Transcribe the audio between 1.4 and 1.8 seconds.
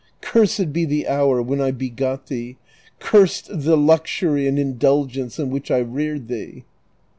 when I